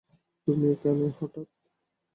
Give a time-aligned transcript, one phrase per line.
[0.47, 1.47] তুমি এখানে হঠাৎ?